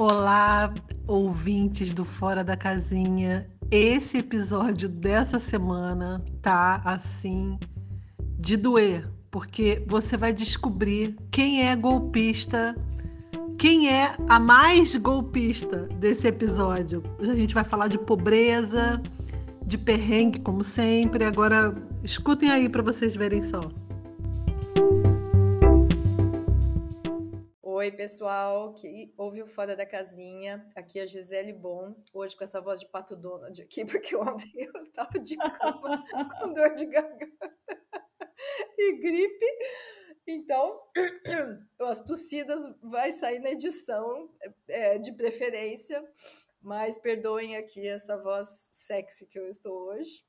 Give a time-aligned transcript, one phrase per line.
[0.00, 0.72] Olá,
[1.08, 3.50] ouvintes do Fora da Casinha.
[3.68, 7.58] Esse episódio dessa semana tá assim
[8.38, 12.76] de doer, porque você vai descobrir quem é golpista,
[13.58, 17.02] quem é a mais golpista desse episódio.
[17.18, 19.02] A gente vai falar de pobreza,
[19.66, 21.24] de perrengue, como sempre.
[21.24, 23.68] Agora, escutem aí para vocês verem só.
[27.78, 30.68] Oi, pessoal, que ouviu Fora da Casinha.
[30.74, 34.50] Aqui é a Gisele Bom, hoje com essa voz de Pato Donald aqui, porque ontem
[34.58, 36.02] eu tava de cama
[36.42, 37.56] com dor de garganta
[38.76, 39.46] e gripe.
[40.26, 40.82] Então,
[41.82, 44.28] as tossidas vai sair na edição,
[44.66, 46.04] é, de preferência,
[46.60, 50.26] mas perdoem aqui essa voz sexy que eu estou hoje.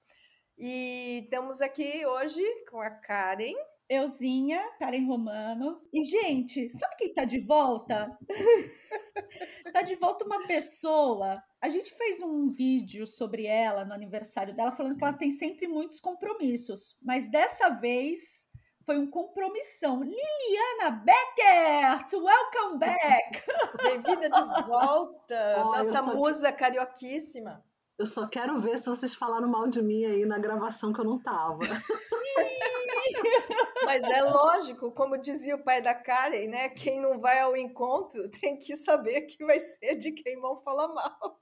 [0.55, 3.55] E estamos aqui hoje com a Karen.
[3.89, 5.81] Euzinha, Karen Romano.
[5.91, 8.16] E, gente, sabe quem tá de volta?
[9.73, 11.41] tá de volta uma pessoa.
[11.59, 15.67] A gente fez um vídeo sobre ela no aniversário dela, falando que ela tem sempre
[15.67, 16.95] muitos compromissos.
[17.02, 18.47] Mas dessa vez
[18.86, 20.03] foi um compromissão.
[20.03, 23.44] Liliana Beckert, welcome back!
[23.83, 27.63] Bem-vinda de volta, oh, nossa musa carioquíssima.
[28.00, 31.05] Eu só quero ver se vocês falaram mal de mim aí na gravação que eu
[31.05, 31.59] não tava.
[33.83, 36.69] Mas é lógico, como dizia o pai da Karen, né?
[36.69, 40.88] Quem não vai ao encontro tem que saber que vai ser de quem vão falar
[40.88, 41.41] mal.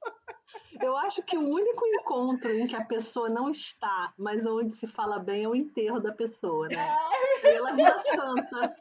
[0.81, 4.87] Eu acho que o único encontro em que a pessoa não está, mas onde se
[4.87, 6.75] fala bem, é o enterro da pessoa, né?
[7.43, 8.75] Ela vira santa.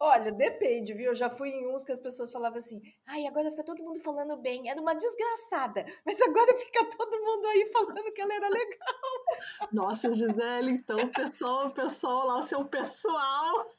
[0.00, 1.08] Olha, depende, viu?
[1.08, 4.00] Eu já fui em uns que as pessoas falavam assim: ai, agora fica todo mundo
[4.00, 8.48] falando bem, era uma desgraçada, mas agora fica todo mundo aí falando que ela era
[8.48, 9.68] legal.
[9.72, 13.70] Nossa, Gisele, então, pessoal, pessoal lá, o seu pessoal.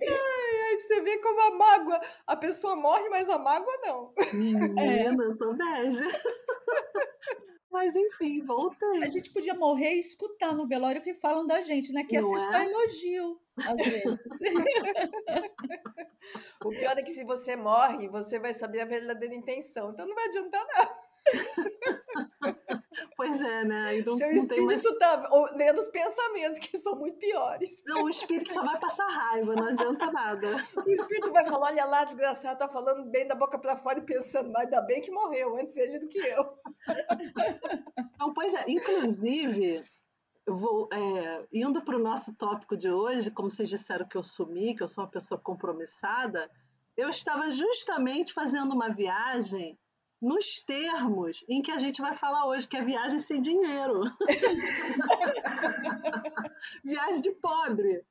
[0.00, 4.12] Ai, ai, você vê como a mágoa, a pessoa morre, mas a mágoa não.
[4.32, 5.06] Menina, é.
[5.08, 6.04] eu tô bege.
[7.74, 9.02] Mas enfim, voltei.
[9.02, 12.04] A gente podia morrer e escutar no velório o que falam da gente, né?
[12.04, 12.20] Que é?
[12.20, 14.04] só elogio, às vezes.
[16.64, 19.90] o pior é que se você morre, você vai saber a verdadeira intenção.
[19.90, 20.94] Então não vai adiantar nada.
[23.16, 24.02] Pois é, né?
[24.04, 24.98] Não, Seu espírito mais...
[24.98, 27.82] tá lendo os pensamentos, que são muito piores.
[27.86, 30.48] Não, o espírito só vai passar raiva, não adianta nada.
[30.84, 34.02] O espírito vai falar: olha lá, desgraçado, tá falando bem da boca para fora e
[34.02, 36.58] pensando, mas ainda bem que morreu, antes ele do que eu.
[38.18, 39.82] Não, pois é, inclusive,
[40.46, 44.74] vou é, indo para o nosso tópico de hoje, como vocês disseram que eu sumi,
[44.74, 46.50] que eu sou uma pessoa compromissada,
[46.96, 49.78] eu estava justamente fazendo uma viagem
[50.24, 54.04] nos termos em que a gente vai falar hoje, que é viagem sem dinheiro.
[56.82, 58.02] viagem de pobre.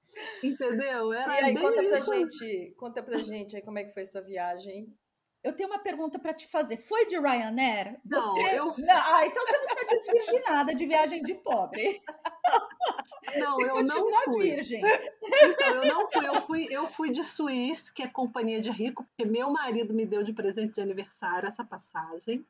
[0.44, 1.12] Entendeu?
[1.12, 4.22] Era e aí, conta pra gente, conta pra gente aí como é que foi sua
[4.22, 4.96] viagem.
[5.44, 6.78] Eu tenho uma pergunta para te fazer.
[6.78, 8.00] Foi de Ryanair?
[8.06, 8.60] Não, você...
[8.60, 8.74] eu...
[8.90, 12.02] ah, então você não está desvirginada de viagem de pobre.
[13.38, 14.44] Não, Você eu não fui.
[14.44, 14.82] virgem.
[14.82, 16.28] Então, eu não fui.
[16.28, 20.06] Eu fui, eu fui de Suíça, que é companhia de rico, porque meu marido me
[20.06, 22.46] deu de presente de aniversário essa passagem.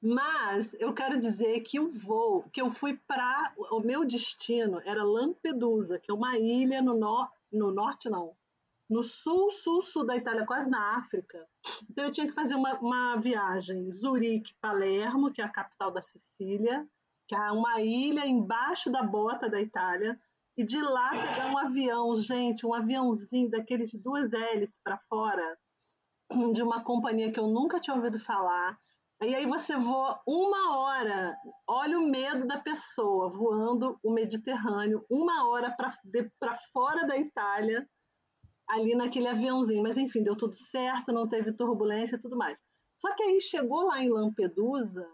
[0.00, 3.52] Mas eu quero dizer que o voo, que eu fui para.
[3.70, 8.34] O meu destino era Lampedusa, que é uma ilha no, no, no norte, não.
[8.88, 11.46] No sul, sul, sul da Itália, quase na África.
[11.90, 16.00] Então eu tinha que fazer uma, uma viagem Zurique, Palermo, que é a capital da
[16.00, 16.88] Sicília,
[17.26, 20.18] que é uma ilha embaixo da bota da Itália,
[20.56, 25.58] e de lá pegar um avião, gente, um aviãozinho daqueles duas hélices para fora,
[26.52, 28.76] de uma companhia que eu nunca tinha ouvido falar.
[29.22, 35.48] E aí você voa uma hora, olha o medo da pessoa voando o Mediterrâneo, uma
[35.48, 35.74] hora
[36.40, 37.88] para fora da Itália,
[38.68, 39.82] ali naquele aviãozinho.
[39.82, 42.62] Mas enfim, deu tudo certo, não teve turbulência e tudo mais.
[42.96, 45.08] Só que aí chegou lá em Lampedusa,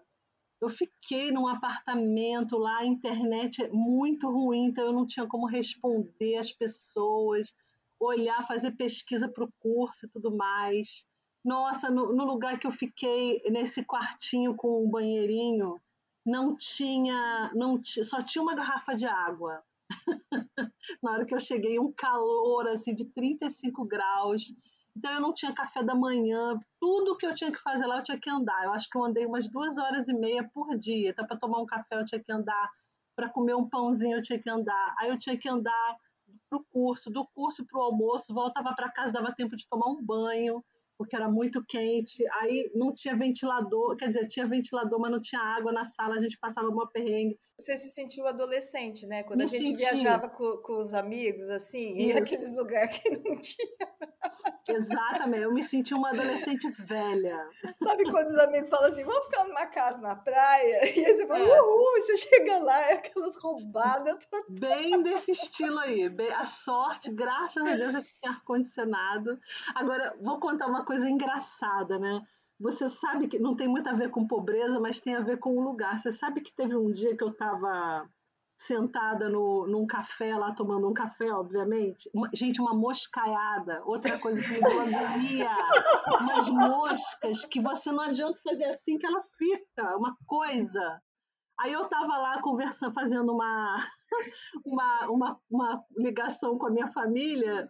[0.61, 5.47] eu fiquei num apartamento lá, a internet é muito ruim, então eu não tinha como
[5.47, 7.55] responder as pessoas,
[8.01, 11.05] olhar, fazer pesquisa para o curso e tudo mais.
[11.45, 15.79] Nossa, no, no, lugar que eu fiquei, nesse quartinho com um banheirinho,
[16.25, 19.63] não tinha, não só tinha uma garrafa de água.
[21.03, 24.55] Na hora que eu cheguei, um calor assim de 35 graus.
[24.97, 28.03] Então eu não tinha café da manhã, tudo que eu tinha que fazer lá eu
[28.03, 28.65] tinha que andar.
[28.65, 31.11] Eu acho que eu andei umas duas horas e meia por dia.
[31.11, 32.71] Então para tomar um café eu tinha que andar,
[33.17, 34.95] para comer um pãozinho eu tinha que andar.
[34.99, 35.97] Aí eu tinha que andar
[36.49, 39.89] para o curso, do curso para o almoço, voltava para casa, dava tempo de tomar
[39.89, 40.65] um banho,
[40.97, 42.25] porque era muito quente.
[42.41, 46.21] Aí não tinha ventilador, quer dizer, tinha ventilador, mas não tinha água na sala, a
[46.21, 47.39] gente passava uma perrengue.
[47.59, 49.23] Você se sentiu adolescente, né?
[49.23, 49.79] Quando Me a gente senti.
[49.79, 52.01] viajava com, com, os amigos, assim, Isso.
[52.01, 53.95] em aqueles lugares que não tinha.
[54.67, 57.49] Exatamente, eu me senti uma adolescente velha.
[57.77, 60.95] Sabe quando os amigos falam assim, vamos ficar numa casa na praia?
[60.95, 61.61] E aí você fala, é.
[61.61, 64.27] uhul, você chega lá, é aquelas roubadas.
[64.49, 66.09] Bem desse estilo aí.
[66.09, 69.39] Bem, a sorte, graças a Deus, é que tem ar-condicionado.
[69.75, 72.21] Agora, vou contar uma coisa engraçada, né?
[72.65, 75.51] Você sabe que não tem muito a ver com pobreza, mas tem a ver com
[75.51, 75.99] o lugar.
[75.99, 78.09] Você sabe que teve um dia que eu estava
[78.57, 82.09] sentada no, num café lá, tomando um café, obviamente.
[82.15, 83.83] Uma, gente, uma moscaiada.
[83.85, 85.55] Outra coisa que me deu agonia.
[86.19, 89.99] Umas moscas que você não adianta fazer assim que ela fica.
[89.99, 91.03] Uma coisa.
[91.61, 93.87] Aí eu tava lá conversando, fazendo uma,
[94.65, 97.69] uma, uma, uma ligação com a minha família.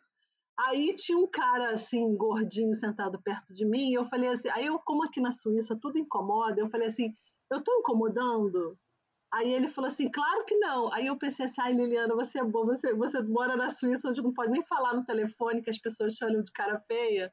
[0.58, 4.66] Aí tinha um cara assim, gordinho, sentado perto de mim, e eu falei assim, aí
[4.66, 7.12] eu, como aqui na Suíça tudo incomoda, eu falei assim,
[7.50, 8.78] eu tô incomodando?
[9.32, 10.92] Aí ele falou assim, claro que não.
[10.92, 14.22] Aí eu pensei assim, ai Liliana, você é boa, você, você mora na Suíça onde
[14.22, 17.32] não pode nem falar no telefone que as pessoas te olham de cara feia.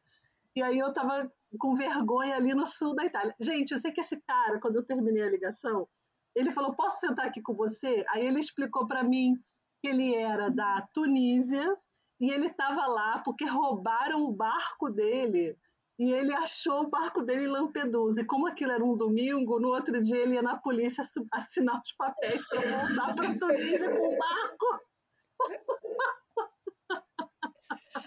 [0.55, 3.35] E aí eu tava com vergonha ali no sul da Itália.
[3.39, 5.87] Gente, eu sei que esse cara, quando eu terminei a ligação,
[6.35, 8.03] ele falou, posso sentar aqui com você?
[8.09, 9.35] Aí ele explicou para mim
[9.79, 11.77] que ele era da Tunísia
[12.21, 15.57] e ele estava lá porque roubaram o barco dele
[15.97, 18.21] e ele achou o barco dele em Lampedusa.
[18.21, 21.91] E como aquilo era um domingo, no outro dia ele ia na polícia assinar os
[21.93, 24.79] papéis para voltar para Tunísia com o barco.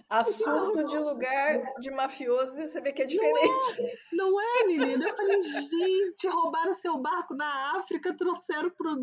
[0.09, 3.83] Assunto de lugar de mafioso, você vê que é diferente.
[4.13, 5.09] Não é, não é menina?
[5.09, 8.97] Eu falei, gente, roubaram seu barco na África, trouxeram para o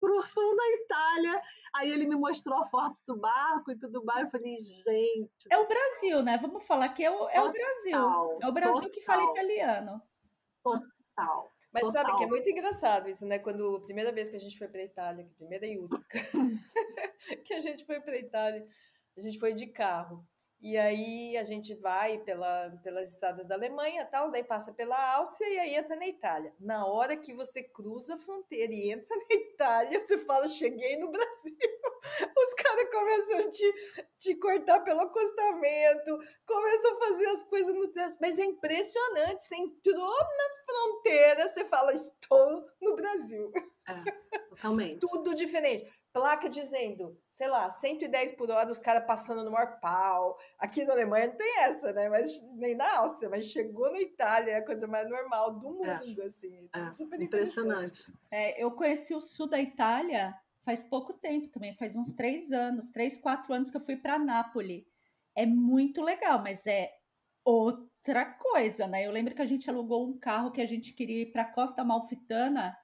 [0.00, 1.42] para o sul da Itália.
[1.74, 4.24] Aí ele me mostrou a foto do barco e tudo mais.
[4.24, 5.48] Eu falei, gente.
[5.50, 6.38] É o Brasil, né?
[6.38, 8.38] Vamos falar que é o, é o Brasil.
[8.42, 8.90] É o Brasil total.
[8.90, 10.02] que fala italiano.
[10.62, 11.52] Total.
[11.72, 12.02] Mas total.
[12.02, 13.38] sabe que é muito engraçado isso, né?
[13.38, 16.18] Quando a primeira vez que a gente foi para Itália, primeira e única,
[17.44, 18.66] que a gente foi para Itália,
[19.16, 20.26] a gente foi de carro.
[20.60, 25.48] E aí a gente vai pela, pelas estradas da Alemanha, tal, daí passa pela Áustria
[25.48, 26.52] e aí entra na Itália.
[26.58, 31.12] Na hora que você cruza a fronteira e entra na Itália, você fala, cheguei no
[31.12, 31.56] Brasil.
[32.36, 33.74] Os caras começam a te,
[34.18, 38.18] te cortar pelo acostamento, começam a fazer as coisas no trânsito.
[38.20, 43.52] Mas é impressionante, você entrou na fronteira, você fala, estou no Brasil.
[43.86, 44.98] É, totalmente.
[44.98, 45.86] Tudo diferente
[46.18, 50.38] placa dizendo, sei lá, 110 por hora, os caras passando no maior pau.
[50.58, 52.08] Aqui na Alemanha não tem essa, né?
[52.08, 55.98] Mas nem na Áustria, mas chegou na Itália, é a coisa mais normal do é.
[56.00, 56.26] mundo, é.
[56.26, 56.68] assim.
[56.74, 56.90] É.
[56.90, 58.12] Super impressionante.
[58.30, 60.34] É, eu conheci o sul da Itália
[60.64, 64.18] faz pouco tempo também, faz uns três anos, três, quatro anos que eu fui para
[64.18, 64.84] Nápoles.
[65.34, 66.92] É muito legal, mas é
[67.42, 69.06] outra coisa, né?
[69.06, 71.82] Eu lembro que a gente alugou um carro que a gente queria ir para Costa
[71.82, 72.76] Malfitana.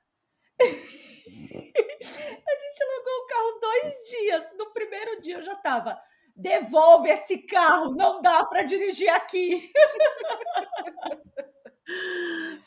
[0.59, 4.53] a gente alugou o carro dois dias.
[4.59, 6.01] No primeiro dia eu já tava.
[6.37, 9.71] Devolve esse carro, não dá para dirigir aqui.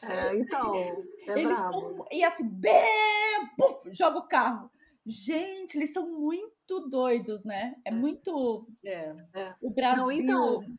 [0.04, 4.72] É, então, é eles são, e assim, bem, puf, joga o carro.
[5.04, 7.76] Gente, eles são muito doidos, né?
[7.84, 7.92] É, é.
[7.92, 8.68] muito.
[8.86, 9.56] É, é.
[9.60, 10.04] O Brasil.
[10.04, 10.78] Não, então.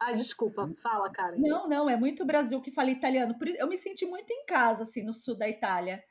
[0.00, 1.36] Ai, desculpa, fala, cara.
[1.36, 3.36] Não, não, é muito Brasil que fala italiano.
[3.58, 6.02] Eu me senti muito em casa, assim, no sul da Itália.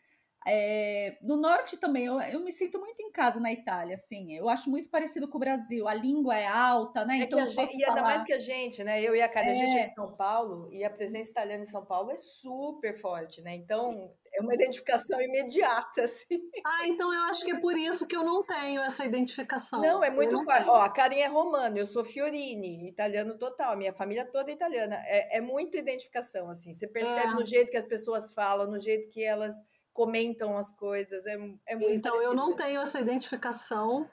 [0.49, 4.33] É, no norte também, eu, eu, me sinto muito em casa na Itália, assim.
[4.33, 5.89] Eu acho muito parecido com o Brasil.
[5.89, 7.19] A língua é alta, né?
[7.19, 9.01] É então, gente, e ainda mais que a gente, né?
[9.01, 9.51] Eu e a Karen, é.
[9.51, 12.93] a gente é de São Paulo e a presença italiana em São Paulo é super
[12.93, 13.55] forte, né?
[13.55, 16.39] Então, é uma identificação imediata, assim.
[16.65, 19.81] Ah, então eu acho que é por isso que eu não tenho essa identificação.
[19.81, 20.69] Não, é muito forte.
[20.69, 24.95] Ó, a Karen é romana, eu sou Fiorini, italiano total, minha família toda é italiana.
[25.07, 26.71] É, é muita identificação, assim.
[26.71, 27.33] Você percebe é.
[27.33, 29.61] no jeito que as pessoas falam, no jeito que elas
[29.97, 31.25] comentam as coisas.
[31.25, 31.33] É,
[31.65, 34.07] é muito Então, eu não tenho essa identificação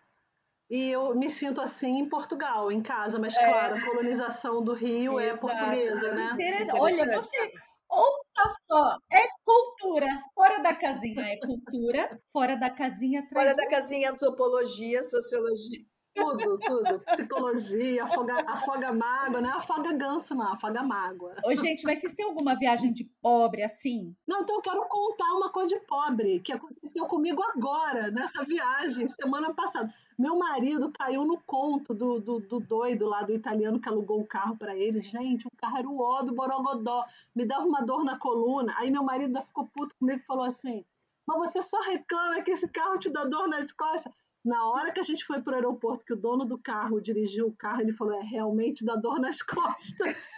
[0.70, 3.46] e eu me sinto assim em Portugal, em casa, mas é.
[3.46, 5.46] claro, a colonização do Rio é Exato.
[5.46, 6.36] é portuguesa, né?
[6.72, 7.52] Olha, você
[7.86, 10.22] ouça só, é cultura.
[10.34, 13.22] Fora da casinha é cultura, fora da casinha.
[13.30, 15.84] Fora da casinha antropologia, sociologia.
[16.14, 17.00] Tudo, tudo.
[17.00, 21.34] Psicologia, afoga, afoga mágoa, não é afoga ganso, não, afoga mágoa.
[21.44, 24.14] Ô, gente, mas vocês têm alguma viagem de pobre assim?
[24.26, 29.08] Não, então eu quero contar uma coisa de pobre que aconteceu comigo agora, nessa viagem,
[29.08, 29.92] semana passada.
[30.16, 34.26] Meu marido caiu no conto do, do, do doido lá, do italiano que alugou o
[34.26, 35.02] carro para ele.
[35.02, 37.04] Gente, o carro era o ó do Borogodó.
[37.34, 38.72] Me dava uma dor na coluna.
[38.76, 40.84] Aí meu marido ficou puto comigo e falou assim:
[41.26, 44.12] Mas você só reclama que esse carro te dá dor nas costas.
[44.44, 47.46] Na hora que a gente foi para o aeroporto, que o dono do carro dirigiu
[47.46, 50.28] o carro, ele falou: é realmente dá dor nas costas.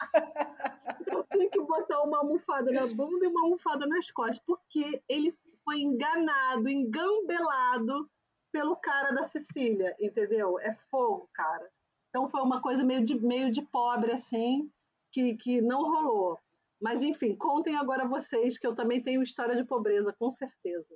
[1.06, 5.32] eu tinha que botar uma almofada na bunda e uma almofada nas costas, porque ele
[5.64, 8.08] foi enganado, engambelado
[8.52, 10.58] pelo cara da Sicília, entendeu?
[10.60, 11.68] É fogo, cara.
[12.10, 14.70] Então foi uma coisa meio de, meio de pobre, assim,
[15.10, 16.38] que, que não rolou.
[16.80, 20.94] Mas, enfim, contem agora vocês, que eu também tenho história de pobreza, com certeza.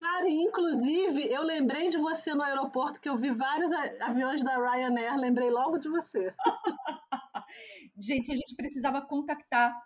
[0.00, 5.14] Cara, inclusive, eu lembrei de você no aeroporto, que eu vi vários aviões da Ryanair,
[5.16, 6.34] lembrei logo de você.
[7.98, 9.78] gente, a gente precisava contactar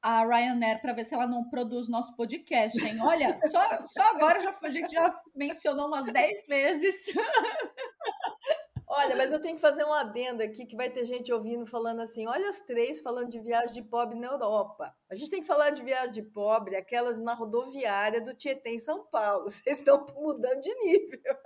[0.00, 2.98] a Ryanair para ver se ela não produz nosso podcast, hein?
[3.02, 7.12] Olha, só, só agora já, a gente já mencionou umas 10 vezes.
[8.90, 12.00] Olha, mas eu tenho que fazer um adendo aqui que vai ter gente ouvindo falando
[12.00, 14.94] assim: olha as três falando de viagem de pobre na Europa.
[15.10, 18.78] A gente tem que falar de viagem de pobre, aquelas na rodoviária do Tietê em
[18.78, 19.44] São Paulo.
[19.48, 21.36] Vocês estão mudando de nível.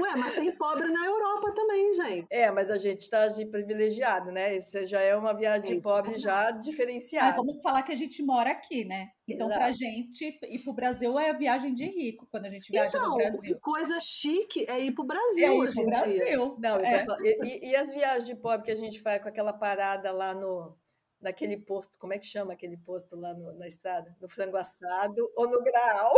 [0.00, 2.26] Ué, mas tem pobre na Europa também, gente.
[2.30, 4.54] É, mas a gente está de privilegiado, né?
[4.56, 7.32] Isso já é uma viagem de pobre já diferenciada.
[7.32, 9.10] Ah, vamos falar que a gente mora aqui, né?
[9.26, 12.50] Então, para a gente ir para o Brasil é a viagem de rico, quando a
[12.50, 13.54] gente viaja então, no Brasil.
[13.54, 15.46] Que coisa chique é ir para o Brasil.
[15.46, 16.56] É ir para o Brasil.
[16.58, 17.04] Não, é.
[17.04, 20.34] falando, e, e, as viagens de pobre que a gente faz com aquela parada lá
[20.34, 20.76] no.
[21.20, 24.16] Naquele posto, como é que chama aquele posto lá no, na estrada?
[24.20, 26.12] No frango assado ou no grau?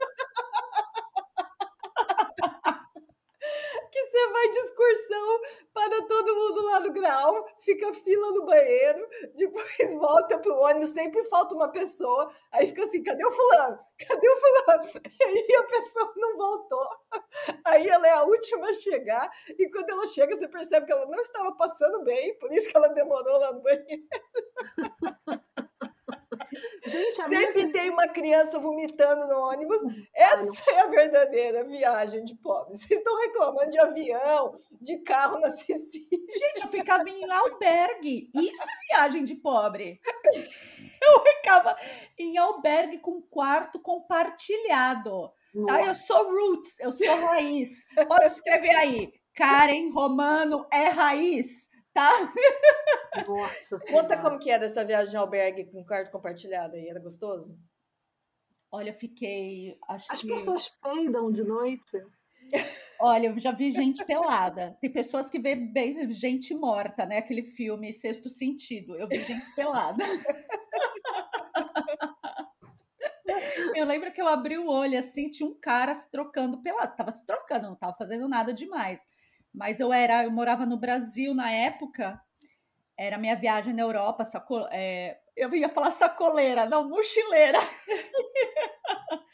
[4.13, 5.40] você vai de excursão
[5.72, 11.24] para todo mundo lá no grau, fica fila no banheiro, depois volta pro ônibus, sempre
[11.24, 13.78] falta uma pessoa, aí fica assim, cadê o fulano?
[14.06, 14.84] Cadê o fulano?
[15.20, 16.88] E aí a pessoa não voltou.
[17.66, 21.06] Aí ela é a última a chegar, e quando ela chega, você percebe que ela
[21.06, 23.84] não estava passando bem, por isso que ela demorou lá no banheiro.
[26.86, 27.72] Gente, Sempre minha...
[27.72, 29.78] tem uma criança vomitando no ônibus.
[30.14, 32.76] Essa ah, é a verdadeira viagem de pobre.
[32.76, 36.08] Vocês estão reclamando de avião, de carro na Sicília.
[36.10, 38.30] Gente, eu ficava em albergue.
[38.34, 40.00] Isso é viagem de pobre.
[41.02, 41.76] Eu ficava
[42.18, 45.30] em albergue com quarto compartilhado.
[45.66, 45.82] Tá?
[45.84, 47.86] Eu sou roots, eu sou raiz.
[48.08, 49.12] Pode escrever aí.
[49.34, 52.10] Karen Romano é raiz tá?
[53.26, 53.78] Nossa.
[53.88, 57.56] Conta como que era essa viagem de albergue com quarto compartilhado aí, era gostoso?
[58.70, 59.78] Olha, fiquei.
[59.88, 60.26] Acho As que...
[60.26, 62.02] pessoas peidam de noite.
[63.00, 64.76] Olha, eu já vi gente pelada.
[64.80, 67.18] Tem pessoas que vê bem gente morta, né?
[67.18, 68.96] Aquele filme Sexto Sentido.
[68.96, 70.04] Eu vi gente pelada.
[73.74, 76.96] Eu lembro que eu abri o olho assim, tinha um cara se trocando pelado.
[76.96, 79.06] Tava se trocando, não tava fazendo nada demais.
[79.54, 82.20] Mas eu era, eu morava no Brasil na época,
[82.98, 87.60] era minha viagem na Europa, saco, é, eu ia falar sacoleira, não, mochileira.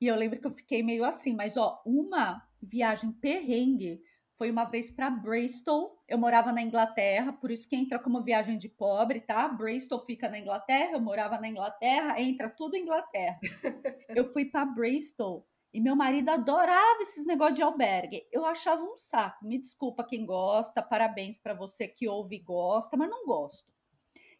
[0.00, 4.02] e eu lembro que eu fiquei meio assim, mas ó, uma viagem perrengue
[4.36, 6.02] foi uma vez para Bristol.
[6.08, 9.46] Eu morava na Inglaterra, por isso que entra como viagem de pobre, tá?
[9.46, 13.38] Bristol fica na Inglaterra, eu morava na Inglaterra, entra tudo Inglaterra.
[14.08, 18.24] eu fui para Bristol e meu marido adorava esses negócios de albergue.
[18.30, 19.44] Eu achava um saco.
[19.44, 23.74] Me desculpa quem gosta, parabéns para você que ouve e gosta, mas não gosto.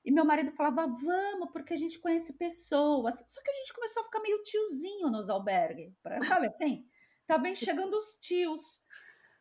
[0.05, 3.17] E meu marido falava, vamos, porque a gente conhece pessoas.
[3.27, 5.93] Só que a gente começou a ficar meio tiozinho nos albergues,
[6.29, 6.87] sabe assim?
[7.27, 8.81] Tá bem chegando os tios.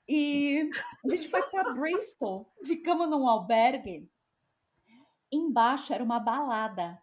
[0.08, 0.68] E
[1.06, 4.10] a gente foi para Bristol, ficamos num albergue.
[5.32, 7.00] Embaixo era uma balada.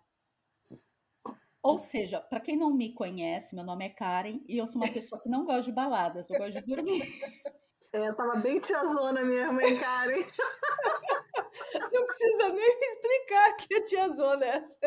[1.62, 4.90] Ou seja, para quem não me conhece, meu nome é Karen e eu sou uma
[4.90, 7.02] pessoa que não gosta de baladas, eu gosto de dormir.
[7.92, 10.24] É, eu tava bem tiazona mesmo, hein, Karen?
[11.92, 14.78] Não precisa nem me explicar que é tiazona essa.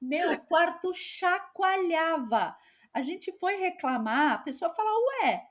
[0.00, 2.56] Meu quarto chacoalhava.
[2.92, 5.46] A gente foi reclamar, a pessoa fala, ué,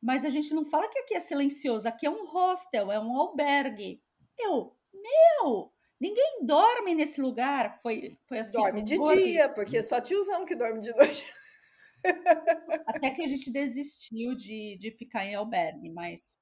[0.00, 3.16] mas a gente não fala que aqui é silencioso, aqui é um hostel, é um
[3.16, 4.02] albergue.
[4.38, 7.80] Eu, meu, Ninguém dorme nesse lugar.
[7.82, 8.58] Foi, foi assim.
[8.58, 11.24] Dorme de dia, porque é só tiozão que dorme de noite.
[12.86, 16.38] Até que a gente desistiu de, de ficar em albergue, mas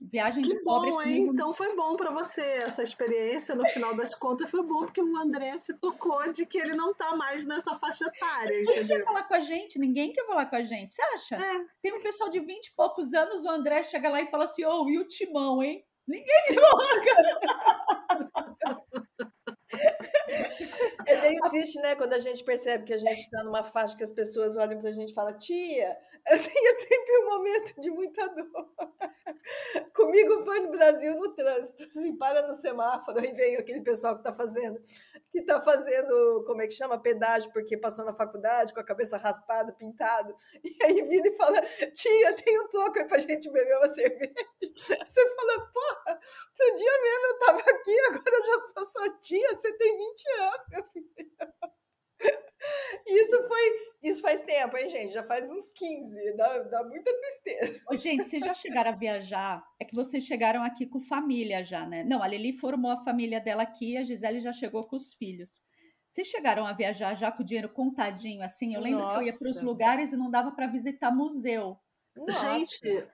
[0.00, 0.90] viagem que de pobre.
[0.90, 1.28] Bom, hein?
[1.32, 3.54] Então foi bom para você essa experiência.
[3.54, 6.94] No final das contas, foi bom porque o André se tocou de que ele não
[6.94, 8.56] tá mais nessa faixa etária.
[8.56, 8.98] Ninguém entendeu?
[8.98, 10.94] quer falar com a gente, ninguém quer falar com a gente.
[10.94, 11.36] Você acha?
[11.36, 11.64] É.
[11.82, 14.64] Tem um pessoal de 20 e poucos anos, o André chega lá e fala assim:
[14.64, 15.84] Ô, oh, e o timão, hein?
[16.06, 16.26] Ninguém
[21.06, 21.94] É meio triste, né?
[21.94, 24.90] Quando a gente percebe que a gente está numa faixa que as pessoas olham para
[24.90, 28.68] a gente e falam, tia, assim, é sempre um momento de muita dor.
[29.94, 34.20] Comigo foi no Brasil no trânsito, assim, para no semáforo e vem aquele pessoal que
[34.20, 34.80] está fazendo
[35.30, 37.00] que está fazendo, como é que chama?
[37.00, 40.34] Pedágio, porque passou na faculdade com a cabeça raspada, pintado.
[40.62, 41.60] E aí vira e fala:
[41.94, 44.32] Tia, tem um troco aí pra gente beber uma cerveja.
[44.76, 46.20] Você fala: Porra,
[46.50, 50.28] outro dia mesmo eu tava aqui, agora eu já sou sua tia, você tem 20
[50.40, 51.10] anos, meu filho.
[53.06, 53.90] Isso foi.
[54.02, 55.12] Isso faz tempo, hein, gente?
[55.12, 56.36] Já faz uns 15.
[56.36, 57.84] Dá, dá muita tristeza.
[57.90, 59.62] Ô, gente, vocês já chegaram a viajar?
[59.78, 62.02] É que vocês chegaram aqui com família já, né?
[62.02, 65.62] Não, a Lili formou a família dela aqui, a Gisele já chegou com os filhos.
[66.08, 68.74] Vocês chegaram a viajar já com o dinheiro contadinho assim?
[68.74, 69.20] Eu lembro Nossa.
[69.20, 71.78] que eu ia para os lugares e não dava para visitar museu.
[72.16, 72.58] Nossa.
[72.58, 73.06] Gente,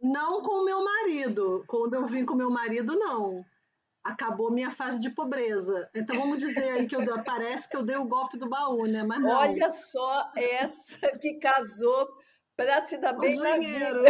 [0.00, 1.64] não com o meu marido.
[1.66, 3.44] Quando eu vim com o meu marido, não
[4.04, 5.88] acabou minha fase de pobreza.
[5.94, 9.02] Então vamos dizer aí que eu parece que eu dei o golpe do baú, né?
[9.02, 9.30] Mas não.
[9.30, 12.08] Olha só essa que casou
[12.56, 14.02] para se dar bem o dinheiro.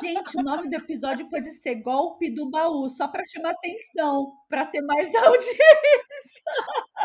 [0.00, 4.64] Gente, o nome do episódio pode ser Golpe do Baú, só para chamar atenção, para
[4.64, 6.42] ter mais audiência.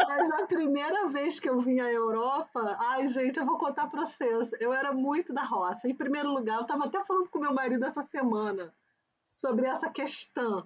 [0.07, 4.05] Mas a primeira vez que eu vim à Europa, ai, gente, eu vou contar para
[4.05, 4.49] vocês.
[4.61, 5.89] Eu era muito da roça.
[5.89, 8.73] Em primeiro lugar, eu estava até falando com meu marido essa semana
[9.41, 10.63] sobre essa questão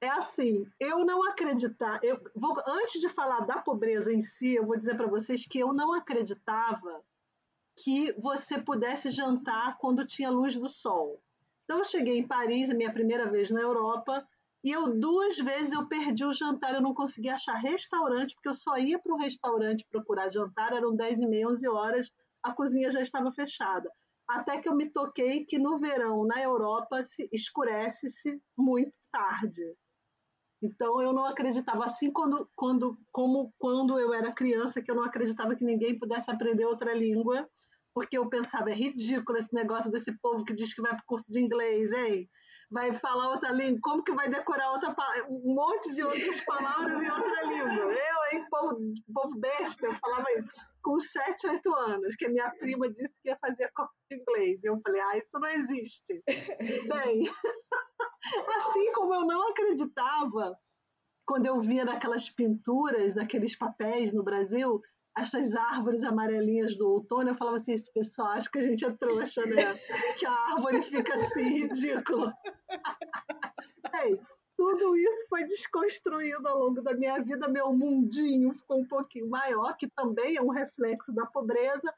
[0.00, 4.66] é assim, eu não acreditar, eu vou antes de falar da pobreza em si, eu
[4.66, 7.02] vou dizer para vocês que eu não acreditava
[7.76, 11.22] que você pudesse jantar quando tinha luz do sol.
[11.64, 14.26] Então eu cheguei em Paris, a minha primeira vez na Europa,
[14.62, 18.54] e eu duas vezes eu perdi o jantar, eu não conseguia achar restaurante, porque eu
[18.54, 22.12] só ia para um restaurante procurar jantar, eram 10 e meia, 11 horas,
[22.42, 23.90] a cozinha já estava fechada.
[24.28, 29.62] Até que eu me toquei que no verão, na Europa, se escurece-se muito tarde.
[30.62, 35.04] Então eu não acreditava assim quando, quando, como quando eu era criança que eu não
[35.04, 37.48] acreditava que ninguém pudesse aprender outra língua,
[37.94, 41.06] porque eu pensava é ridículo esse negócio desse povo que diz que vai para o
[41.06, 42.28] curso de inglês, hein?
[42.70, 44.94] Vai falar outra língua, como que vai decorar outra
[45.28, 47.92] um monte de outras palavras em outra língua?
[47.92, 48.78] Eu, hein, povo,
[49.14, 50.50] povo besta, eu falava isso
[50.82, 54.60] com 7, 8 anos, que a minha prima disse que ia fazer curso de inglês.
[54.62, 56.22] E eu falei, ah, isso não existe.
[56.88, 57.22] Bem,
[58.56, 60.58] Assim como eu não acreditava
[61.26, 64.80] quando eu via naquelas pinturas, naqueles papéis no Brasil,
[65.16, 68.90] essas árvores amarelinhas do outono, eu falava assim, esse pessoal acha que a gente é
[68.92, 69.74] trouxa, né?
[70.18, 72.32] Que a árvore fica assim, ridícula.
[74.04, 74.20] Ei,
[74.56, 79.76] tudo isso foi desconstruído ao longo da minha vida, meu mundinho ficou um pouquinho maior,
[79.76, 81.92] que também é um reflexo da pobreza,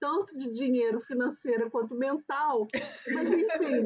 [0.00, 2.66] tanto de dinheiro financeiro quanto mental.
[3.12, 3.84] Mas, enfim,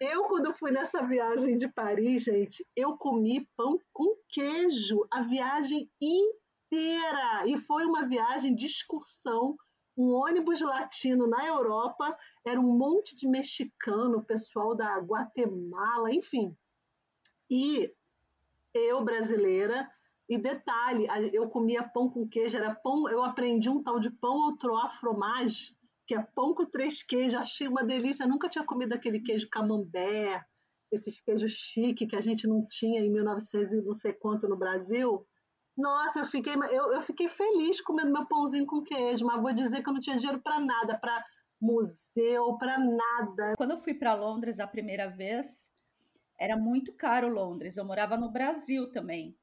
[0.00, 5.90] eu, quando fui nessa viagem de Paris, gente, eu comi pão com queijo a viagem
[6.00, 7.46] inteira.
[7.46, 9.56] E foi uma viagem de excursão
[9.96, 16.56] um ônibus latino na Europa, era um monte de mexicano, pessoal da Guatemala, enfim.
[17.48, 17.92] E
[18.72, 19.88] eu, brasileira,
[20.28, 24.46] e detalhe, eu comia pão com queijo, era pão, eu aprendi um tal de pão
[24.46, 28.64] au trois fromage, que é pão com três queijos, achei uma delícia, eu nunca tinha
[28.64, 30.44] comido aquele queijo camembert,
[30.90, 34.56] esses queijos chique que a gente não tinha em 1900 e não sei quanto no
[34.56, 35.26] Brasil.
[35.76, 39.82] Nossa, eu fiquei, eu, eu fiquei feliz comendo meu pãozinho com queijo, mas vou dizer
[39.82, 41.24] que eu não tinha dinheiro para nada, para
[41.60, 43.54] museu, para nada.
[43.56, 45.70] Quando eu fui para Londres a primeira vez,
[46.38, 47.76] era muito caro Londres.
[47.76, 49.36] Eu morava no Brasil também.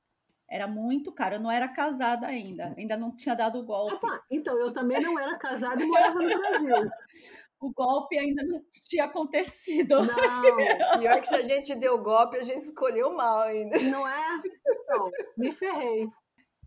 [0.52, 1.36] Era muito caro.
[1.36, 2.76] Eu não era casada ainda.
[2.78, 3.96] Ainda não tinha dado o golpe.
[3.96, 6.92] Opa, então, eu também não era casada e morava no Brasil.
[7.62, 9.96] o golpe ainda não tinha acontecido.
[10.04, 10.10] Não.
[11.00, 13.80] Pior que se a gente deu golpe, a gente escolheu mal ainda.
[13.80, 14.42] Não é?
[14.90, 16.10] Não, me ferrei.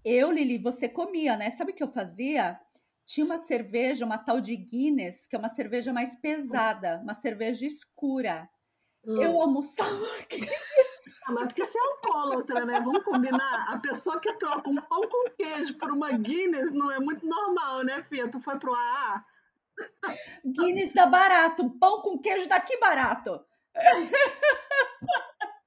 [0.02, 1.50] Eu, Lili, você comia, né?
[1.50, 2.58] Sabe o que eu fazia?
[3.04, 7.66] Tinha uma cerveja, uma tal de Guinness, que é uma cerveja mais pesada, uma cerveja
[7.66, 8.48] escura.
[9.06, 9.20] Hum.
[9.20, 9.90] Eu almoçava
[11.26, 12.80] ah, mas porque você é alcoólatra, né?
[12.80, 13.66] Vamos combinar?
[13.72, 17.82] A pessoa que troca um pão com queijo por uma Guinness não é muito normal,
[17.82, 18.30] né, Fia?
[18.30, 19.24] Tu foi pro AA?
[20.44, 21.70] Guinness dá barato.
[21.80, 23.40] Pão com queijo daqui barato.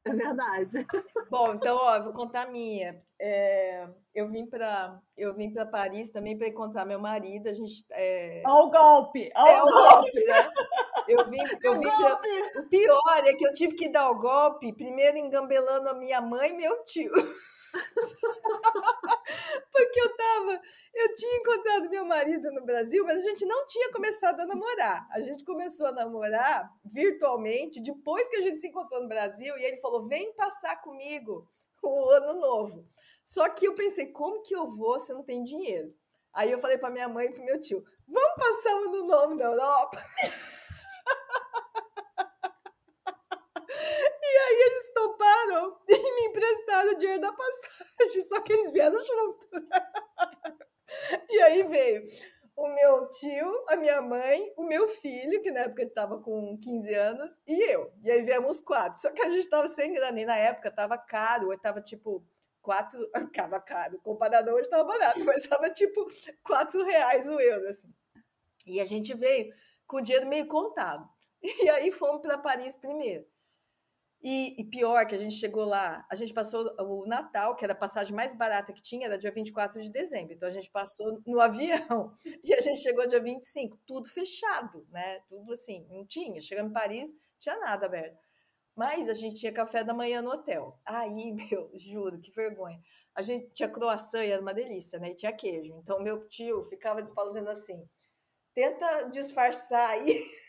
[0.05, 0.87] É verdade.
[1.29, 3.01] Bom, então, ó, vou contar a minha.
[3.19, 7.49] É, eu vim para eu vim para Paris também para encontrar meu marido.
[7.49, 7.83] A gente.
[7.91, 8.41] É...
[8.45, 9.31] Olha o golpe!
[9.35, 10.51] Olha é o golpe, golpe né?
[11.07, 12.21] Eu vim, eu vim pra...
[12.61, 16.51] O pior é que eu tive que dar o golpe, primeiro engambelando a minha mãe
[16.51, 17.11] e meu tio.
[19.71, 20.61] Porque eu tava,
[20.93, 25.07] eu tinha encontrado meu marido no Brasil, mas a gente não tinha começado a namorar.
[25.11, 29.63] A gente começou a namorar virtualmente depois que a gente se encontrou no Brasil e
[29.63, 31.47] ele falou: "Vem passar comigo
[31.83, 32.85] o ano novo".
[33.23, 35.93] Só que eu pensei, como que eu vou se eu não tenho dinheiro?
[36.33, 39.35] Aí eu falei para minha mãe e para meu tio: "Vamos passar o ano novo
[39.35, 39.97] na Europa".
[45.47, 49.47] toparam e me emprestaram o dinheiro da passagem, só que eles vieram junto.
[51.29, 52.05] e aí veio
[52.55, 56.57] o meu tio, a minha mãe, o meu filho, que na época ele estava com
[56.57, 57.91] 15 anos, e eu.
[58.03, 58.99] E aí viemos quatro.
[58.99, 62.25] Só que a gente estava sem grana, e na época estava caro, estava tipo
[62.61, 63.99] quatro, ficava caro.
[64.01, 66.07] Comparado hoje estava barato, mas estava tipo
[66.43, 67.93] quatro reais o euro, assim.
[68.65, 69.53] E a gente veio
[69.85, 71.07] com o dinheiro meio contado.
[71.41, 73.23] E aí fomos para Paris primeiro.
[74.29, 77.71] E, e, pior que a gente chegou lá, a gente passou o Natal, que era
[77.71, 80.33] a passagem mais barata que tinha, era dia 24 de dezembro.
[80.33, 82.13] Então a gente passou no avião
[82.43, 85.21] e a gente chegou dia 25, tudo fechado, né?
[85.29, 86.41] Tudo assim, não tinha.
[86.41, 88.17] Chegamos em Paris, tinha nada aberto.
[88.75, 90.77] Mas a gente tinha café da manhã no hotel.
[90.85, 92.81] Aí, meu, juro, que vergonha.
[93.15, 95.11] A gente tinha croissant e era uma delícia, né?
[95.11, 95.73] E tinha queijo.
[95.77, 97.87] Então meu tio ficava falando assim:
[98.53, 100.21] tenta disfarçar aí.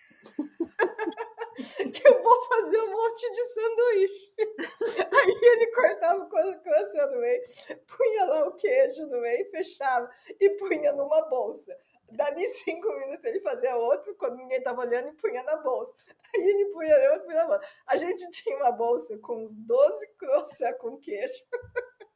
[2.28, 4.32] vou fazer um monte de sanduíche.
[5.12, 7.42] Aí ele cortava o coração no meio,
[7.86, 11.76] punha lá o queijo no meio, fechava e punha numa bolsa.
[12.10, 15.94] Dali cinco minutos ele fazia outro, quando ninguém estava olhando, e punha na bolsa.
[16.34, 17.68] Aí ele punha eu punha na bolsa.
[17.86, 21.42] A gente tinha uma bolsa com uns 12 croissants com queijo.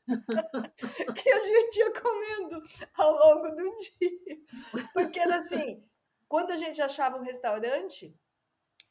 [1.14, 2.62] que a gente ia comendo
[2.96, 4.38] ao longo do dia.
[4.92, 5.84] Porque era assim,
[6.28, 8.14] quando a gente achava um restaurante,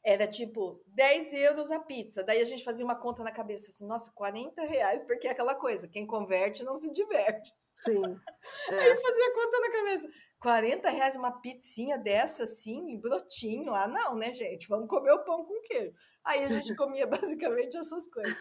[0.04, 2.24] era tipo 10 euros a pizza.
[2.24, 5.54] Daí a gente fazia uma conta na cabeça assim, nossa, 40 reais, porque é aquela
[5.54, 7.52] coisa, quem converte não se diverte.
[7.84, 8.02] Sim.
[8.68, 8.74] É.
[8.74, 10.08] Aí fazia conta na cabeça.
[10.40, 13.72] 40 reais uma pizzinha dessa assim, brotinho.
[13.72, 14.68] Ah, não, né, gente?
[14.68, 15.94] Vamos comer o pão com queijo.
[16.24, 18.36] Aí a gente comia basicamente essas coisas.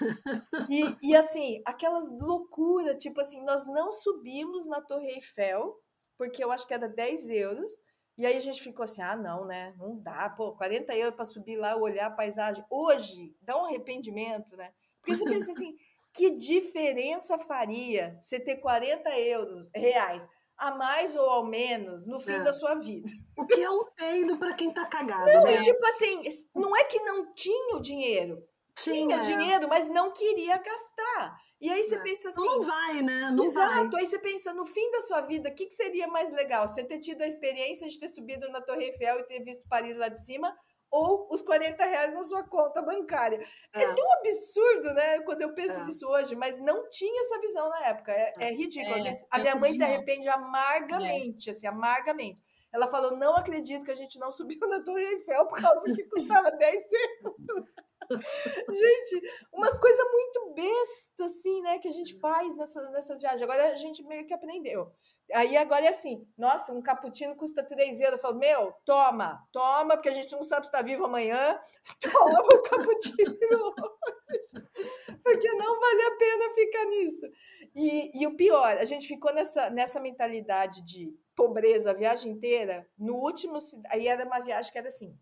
[0.70, 5.80] E, e assim, aquelas loucuras, tipo assim, nós não subimos na Torre Eiffel,
[6.18, 7.72] porque eu acho que era 10 euros.
[8.22, 9.74] E aí a gente ficou assim: ah, não, né?
[9.80, 12.64] Não dá, pô, 40 euros para subir lá, olhar a paisagem.
[12.70, 14.72] Hoje, dá um arrependimento, né?
[15.00, 15.76] Porque você pensa assim:
[16.14, 20.24] que diferença faria você ter 40 euros, reais,
[20.56, 22.44] a mais ou ao menos no fim é.
[22.44, 23.10] da sua vida?
[23.36, 25.56] O que é um peido para quem tá cagado, não, né?
[25.56, 26.22] E tipo assim,
[26.54, 28.48] não é que não tinha o dinheiro.
[28.76, 31.40] Tinha, tinha dinheiro, mas não queria gastar.
[31.62, 32.00] E aí você é.
[32.00, 32.44] pensa assim.
[32.44, 33.32] Não vai, né?
[33.32, 33.92] Não exato.
[33.92, 34.02] Vai.
[34.02, 36.68] Aí você pensa, no fim da sua vida, o que, que seria mais legal?
[36.68, 39.96] Você ter tido a experiência de ter subido na Torre Eiffel e ter visto Paris
[39.96, 40.58] lá de cima,
[40.90, 43.40] ou os 40 reais na sua conta bancária.
[43.74, 45.20] É, é tão absurdo, né?
[45.22, 45.84] Quando eu penso é.
[45.84, 48.12] nisso hoje, mas não tinha essa visão na época.
[48.12, 49.00] É, é, é ridículo.
[49.00, 52.42] Gente, a minha mãe se arrepende amargamente, assim, amargamente.
[52.74, 56.04] Ela falou: não acredito que a gente não subiu na Torre Eiffel por causa que
[56.06, 56.84] custava 10
[57.34, 57.76] euros.
[58.70, 63.42] gente, umas coisas muito bestas, assim, né, que a gente faz nessas, nessas viagens.
[63.42, 64.92] Agora a gente meio que aprendeu.
[65.34, 68.20] Aí agora é assim, nossa, um cappuccino custa 3 euros.
[68.20, 71.60] Eu falo, meu, toma, toma, porque a gente não sabe se está vivo amanhã.
[72.02, 73.74] Toma o cappuccino
[75.24, 77.28] porque não vale a pena ficar nisso.
[77.76, 82.88] E, e o pior, a gente ficou nessa, nessa mentalidade de pobreza a viagem inteira.
[82.98, 83.58] No último,
[83.90, 85.18] aí era uma viagem que era assim,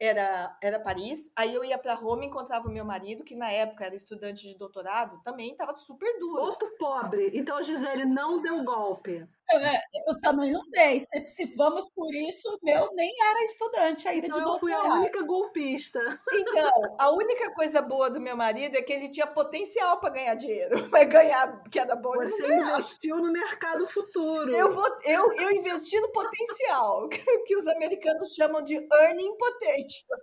[0.00, 1.30] era, era Paris.
[1.36, 4.56] Aí eu ia para Roma, encontrava o meu marido, que na época era estudante de
[4.56, 6.42] doutorado, também estava super duro.
[6.42, 7.30] Outro pobre.
[7.34, 9.26] Então Gisele não deu golpe.
[9.50, 11.04] É, eu também não dei.
[11.04, 14.82] Se, se, vamos por isso, meu nem era estudante ainda então de eu fui a
[14.82, 16.00] única golpista.
[16.32, 20.34] Então, a única coisa boa do meu marido é que ele tinha potencial para ganhar
[20.34, 20.88] dinheiro.
[20.90, 24.54] Mas ganhar que era bom Você investiu no mercado futuro.
[24.54, 27.08] Eu, vou, eu, eu investi no potencial,
[27.46, 30.18] que os americanos chamam de earning potential.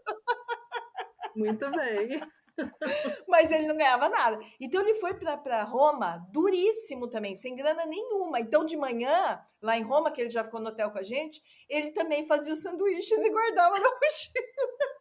[1.36, 2.22] Muito bem.
[3.28, 4.40] Mas ele não ganhava nada.
[4.60, 8.40] Então ele foi para Roma duríssimo também, sem grana nenhuma.
[8.40, 11.42] Então de manhã, lá em Roma, que ele já ficou no hotel com a gente,
[11.70, 14.92] ele também fazia os sanduíches e guardava na mochila.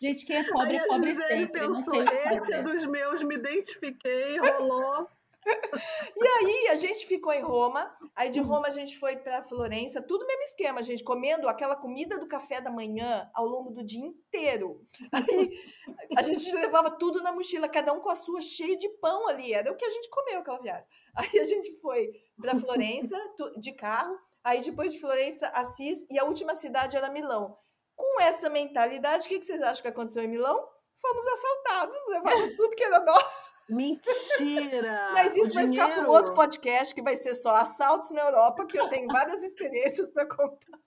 [0.00, 1.60] Gente, quem é pobre é pobre sempre.
[1.60, 5.08] Pensou, esse é dos meus, me identifiquei, rolou.
[6.16, 10.02] E aí a gente ficou em Roma, aí de Roma a gente foi para Florença,
[10.02, 13.84] tudo mesmo esquema, a gente comendo aquela comida do café da manhã ao longo do
[13.84, 14.80] dia inteiro.
[15.12, 15.52] Aí
[16.16, 19.52] a gente levava tudo na mochila, cada um com a sua, cheio de pão ali,
[19.52, 20.86] era o que a gente comeu aquela viagem.
[21.14, 23.16] Aí a gente foi para Florença
[23.58, 27.56] de carro, aí depois de Florença, Assis e a última cidade era Milão.
[27.94, 30.68] Com essa mentalidade, o que vocês acham que aconteceu em Milão?
[31.00, 33.57] Fomos assaltados, levaram tudo que era nosso.
[33.68, 35.10] Mentira!
[35.14, 35.88] Mas isso vai dinheiro.
[35.88, 39.06] ficar para um outro podcast que vai ser só assaltos na Europa, que eu tenho
[39.08, 40.78] várias experiências para contar.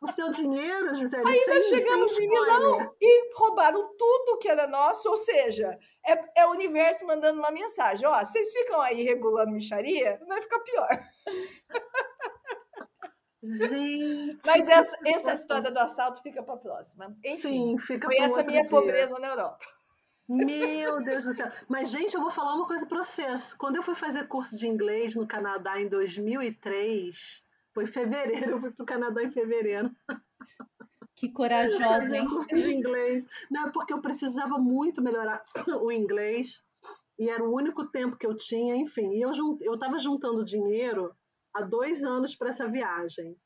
[0.00, 1.22] O seu dinheiro, Gisele?
[1.24, 6.50] Nós chegamos em Milão e roubaram tudo que era nosso, ou seja, é, é o
[6.50, 10.88] universo mandando uma mensagem: ó, vocês ficam aí regulando micharia, vai ficar pior.
[13.42, 17.16] Gente, Mas essa, essa história do assalto fica para a próxima.
[17.24, 18.70] Enfim, Sim, fica foi essa minha dia.
[18.70, 19.64] pobreza na Europa.
[20.28, 21.50] Meu Deus do céu.
[21.68, 23.54] Mas, gente, eu vou falar uma coisa para vocês.
[23.54, 28.60] Quando eu fui fazer curso de inglês no Canadá em 2003, foi em fevereiro, eu
[28.60, 29.94] fui pro Canadá em fevereiro.
[31.14, 32.28] Que corajosa, hein?
[32.28, 33.26] curso de inglês.
[33.50, 35.42] Não, porque eu precisava muito melhorar
[35.80, 36.62] o inglês.
[37.18, 39.14] e era o único tempo que eu tinha, enfim.
[39.14, 41.14] E eu estava juntando dinheiro
[41.54, 43.36] há dois anos para essa viagem.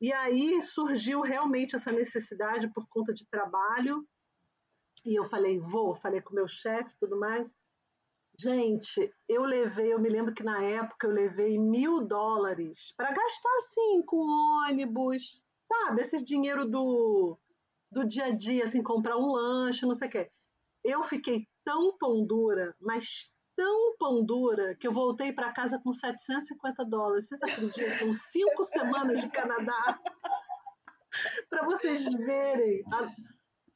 [0.00, 4.04] E aí surgiu realmente essa necessidade por conta de trabalho.
[5.04, 7.48] E eu falei, vou, falei com meu chefe tudo mais.
[8.38, 13.56] Gente, eu levei, eu me lembro que na época eu levei mil dólares para gastar
[13.58, 14.16] assim com
[14.66, 16.00] ônibus, sabe?
[16.00, 17.38] Esse dinheiro do,
[17.90, 20.30] do dia a dia, assim, comprar um lanche, não sei o quê.
[20.82, 25.92] Eu fiquei tão pão dura, mas tão pão dura, que eu voltei para casa com
[25.92, 27.28] 750 dólares.
[27.28, 28.14] Vocês acreditam?
[28.14, 30.00] Cinco semanas de Canadá.
[31.50, 33.12] para vocês verem a,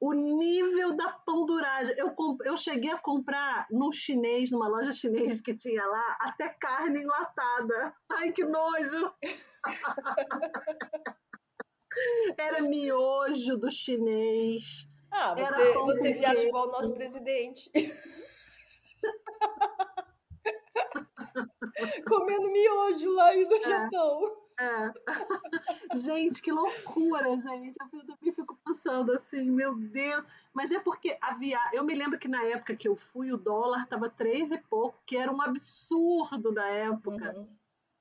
[0.05, 1.95] o nível da pão-duragem.
[1.97, 2.15] Eu,
[2.45, 7.97] eu cheguei a comprar no chinês, numa loja chinesa que tinha lá, até carne enlatada.
[8.13, 9.15] Ai, que nojo!
[12.37, 14.87] Era miojo do chinês.
[15.11, 17.71] Ah, você, você viaja igual o nosso presidente.
[22.07, 23.63] Comendo miojo lá no é.
[23.63, 24.37] Japão.
[24.59, 24.93] É.
[25.97, 27.75] gente, que loucura, gente.
[27.93, 30.25] Eu também fico pensando assim, meu Deus.
[30.53, 31.77] Mas é porque a viagem.
[31.77, 35.03] Eu me lembro que na época que eu fui, o dólar estava três e pouco,
[35.05, 37.37] que era um absurdo na época.
[37.37, 37.49] Uhum.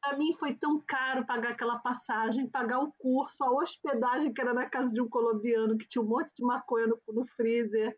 [0.02, 4.54] Para mim foi tão caro pagar aquela passagem, pagar o curso, a hospedagem que era
[4.54, 7.98] na casa de um colombiano que tinha um monte de maconha no, no freezer.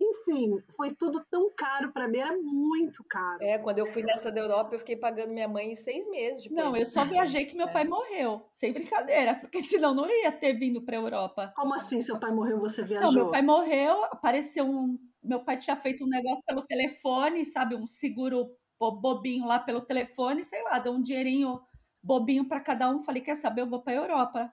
[0.00, 3.38] Enfim, foi tudo tão caro para mim, era muito caro.
[3.40, 6.42] É, quando eu fui nessa da Europa, eu fiquei pagando minha mãe em seis meses.
[6.42, 7.72] De não, eu só viajei que meu é.
[7.72, 11.52] pai morreu, sem brincadeira, porque senão não ia ter vindo para Europa.
[11.54, 13.12] Como assim, seu pai morreu, você viajou?
[13.12, 14.98] Não, meu pai morreu, apareceu um.
[15.22, 20.44] Meu pai tinha feito um negócio pelo telefone, sabe, um seguro bobinho lá pelo telefone,
[20.44, 21.60] sei lá, deu um dinheirinho
[22.02, 23.00] bobinho para cada um.
[23.00, 24.52] Falei, quer saber, eu vou para a Europa.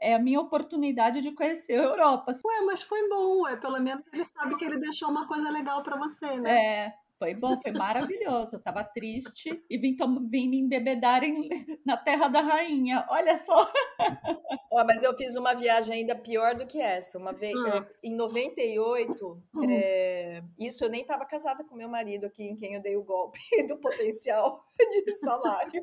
[0.00, 2.32] É a minha oportunidade de conhecer a Europa.
[2.44, 3.56] Ué, mas foi bom, ué.
[3.56, 6.86] Pelo menos ele sabe que ele deixou uma coisa legal para você, né?
[6.86, 8.56] É, foi bom, foi maravilhoso.
[8.56, 9.94] Eu tava triste e vim,
[10.30, 11.50] vim me embebedar em,
[11.84, 13.04] na terra da rainha.
[13.10, 13.70] Olha só.
[14.72, 17.18] Ó, mas eu fiz uma viagem ainda pior do que essa.
[17.18, 19.70] Uma vez, é, em 98, hum.
[19.70, 23.04] é, isso eu nem estava casada com meu marido aqui, em quem eu dei o
[23.04, 25.82] golpe do potencial de salário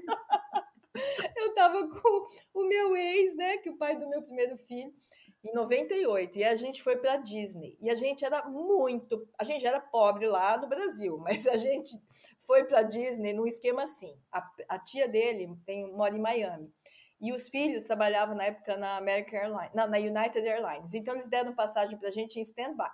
[1.36, 4.93] eu tava com o meu ex, né, que é o pai do meu primeiro filho,
[5.43, 7.77] em 98, e a gente foi para Disney.
[7.79, 11.97] E a gente era muito, a gente era pobre lá no Brasil, mas a gente
[12.45, 14.17] foi para Disney num esquema assim.
[14.31, 16.73] A, a, tia dele tem mora em Miami.
[17.19, 20.93] E os filhos trabalhavam na época na American Airlines, na, na United Airlines.
[20.93, 22.91] Então eles deram passagem para a gente em stand-by.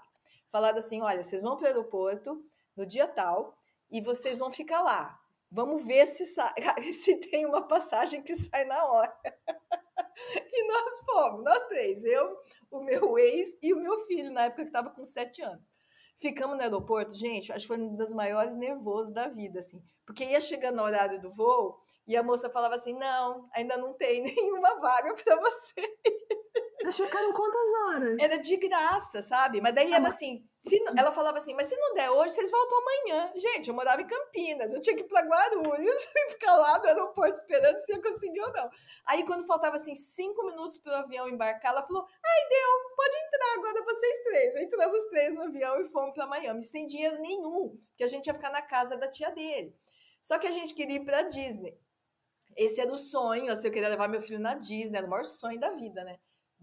[0.47, 2.41] Falaram assim: olha, vocês vão para o aeroporto
[2.75, 3.57] no dia tal
[3.91, 5.19] e vocês vão ficar lá.
[5.53, 6.25] Vamos ver se,
[6.93, 9.15] se tem uma passagem que sai na hora.
[10.55, 12.37] E nós fomos, nós três, eu,
[12.69, 15.65] o meu ex e o meu filho, na época que estava com sete anos.
[16.15, 20.23] Ficamos no aeroporto, gente, acho que foi um dos maiores nervosos da vida, assim, porque
[20.23, 24.21] ia chegando no horário do voo e a moça falava assim: não, ainda não tem
[24.23, 25.81] nenhuma vaga para você.
[26.83, 28.17] Vocês ficaram quantas horas?
[28.19, 29.61] Era de graça, sabe?
[29.61, 32.51] Mas daí ah, era assim, se, ela falava assim, mas se não der hoje, vocês
[32.51, 33.31] voltam amanhã.
[33.35, 36.85] Gente, eu morava em Campinas, eu tinha que ir para Guarulhos e ficar lá no
[36.85, 38.69] aeroporto esperando se eu conseguir ou não.
[39.07, 43.17] Aí quando faltava assim cinco minutos para o avião embarcar, ela falou, ai deu, pode
[43.17, 44.55] entrar agora vocês três.
[44.55, 48.07] Aí entramos os três no avião e fomos para Miami, sem dinheiro nenhum, que a
[48.07, 49.75] gente ia ficar na casa da tia dele.
[50.21, 51.77] Só que a gente queria ir para Disney.
[52.55, 55.25] Esse era o sonho, assim, eu queria levar meu filho na Disney, era o maior
[55.25, 56.19] sonho da vida, né?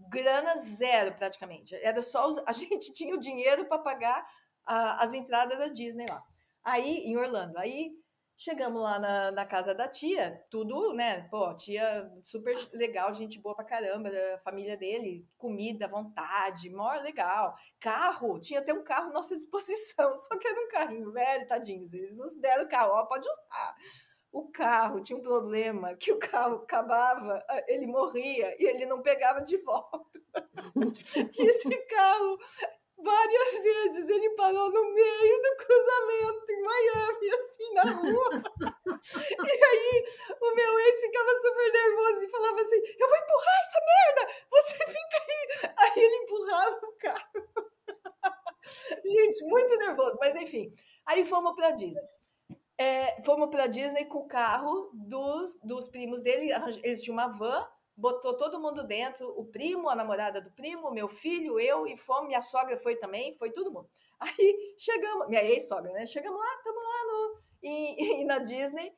[0.09, 1.75] Grana zero praticamente.
[1.75, 4.25] Era só os, a gente tinha o dinheiro para pagar
[4.65, 6.23] a, as entradas da Disney lá.
[6.63, 7.91] Aí em Orlando, aí
[8.37, 11.27] chegamos lá na, na, casa da tia, tudo, né?
[11.29, 17.55] Pô, tia super legal, gente boa pra caramba, a família dele, comida vontade, maior legal.
[17.79, 21.93] Carro, tinha até um carro à nossa disposição, só que era um carrinho velho, tadinhos.
[21.93, 23.75] Eles nos deram carro, ó, pode usar
[24.31, 29.41] o carro tinha um problema, que o carro acabava, ele morria e ele não pegava
[29.41, 30.21] de volta.
[31.37, 32.39] e esse carro,
[32.97, 38.43] várias vezes, ele parou no meio do cruzamento em Miami, assim, na rua.
[39.45, 40.05] e aí
[40.41, 44.77] o meu ex ficava super nervoso e falava assim: Eu vou empurrar essa merda, você
[44.87, 45.73] fica aí.
[45.77, 47.51] Aí ele empurrava o carro.
[49.03, 50.71] Gente, muito nervoso, mas enfim.
[51.05, 52.20] Aí fomos para Disney
[52.81, 56.51] é, fomos para Disney com o carro dos, dos primos dele.
[56.83, 61.07] Eles tinham uma van, botou todo mundo dentro, o primo, a namorada do primo, meu
[61.07, 62.27] filho, eu e fomos.
[62.27, 63.87] Minha sogra foi também, foi todo mundo.
[64.19, 66.07] Aí chegamos, minha ex-sogra, né?
[66.07, 68.91] Chegamos lá, estamos lá no, e, e na Disney.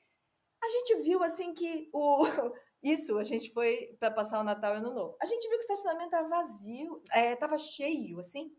[0.63, 2.25] A gente viu assim que o
[2.81, 5.17] isso, a gente foi para passar o Natal e Ano Novo.
[5.21, 8.49] A gente viu que o estacionamento estava vazio, estava é, cheio, assim.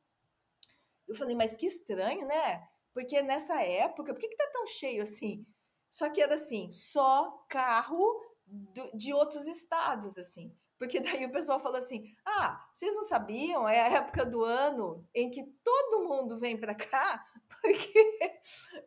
[1.08, 2.66] Eu falei, mas que estranho, né?
[2.94, 5.44] Porque nessa época, por que, que tá tão cheio assim?
[5.90, 10.56] Só que era assim, só carro do, de outros estados, assim.
[10.78, 13.68] Porque daí o pessoal fala assim: ah, vocês não sabiam?
[13.68, 17.24] É a época do ano em que todo mundo vem para cá,
[17.60, 18.40] porque,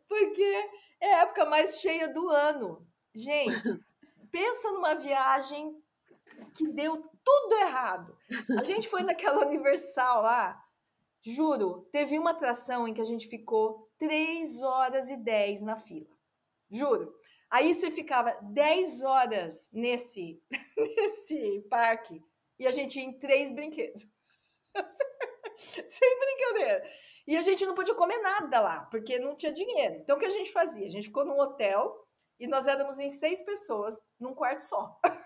[0.08, 2.86] porque é a época mais cheia do ano.
[3.14, 3.68] Gente,
[4.30, 5.82] pensa numa viagem
[6.54, 8.16] que deu tudo errado.
[8.58, 10.64] A gente foi naquela Universal lá,
[11.22, 16.08] juro, teve uma atração em que a gente ficou 3 horas e 10 na fila.
[16.70, 17.14] Juro.
[17.50, 20.42] Aí você ficava 10 horas nesse,
[20.76, 22.22] nesse parque
[22.58, 24.06] e a gente ia em três brinquedos.
[25.56, 26.82] Sem brincadeira.
[27.26, 29.96] E a gente não podia comer nada lá, porque não tinha dinheiro.
[29.96, 30.86] Então o que a gente fazia?
[30.86, 32.06] A gente ficou num hotel
[32.40, 34.98] e nós éramos em seis pessoas num quarto só.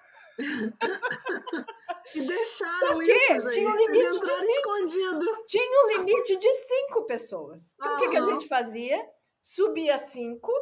[2.14, 4.50] E deixaram Só que isso, tinha um limite de cinco.
[4.50, 5.44] escondido.
[5.46, 7.74] Tinha um limite de cinco pessoas.
[7.74, 9.00] Então o que, que a gente fazia?
[9.40, 10.52] Subia cinco,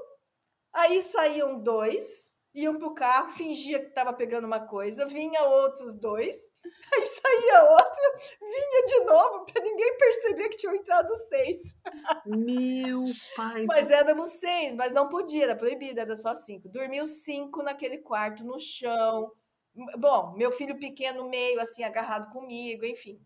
[0.73, 6.35] aí saíam dois, iam pro carro, fingia que estava pegando uma coisa, vinha outros dois,
[6.95, 11.77] aí saía outro, vinha de novo, para ninguém perceber que tinham entrado seis.
[12.25, 13.03] Meu
[13.37, 13.65] pai.
[13.67, 16.69] Mas éramos seis, mas não podia, era proibido, era só cinco.
[16.69, 19.31] Dormiu cinco naquele quarto, no chão.
[19.99, 23.21] Bom, meu filho pequeno, meio assim, agarrado comigo, enfim.